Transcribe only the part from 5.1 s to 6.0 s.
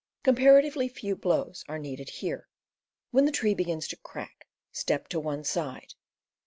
one side.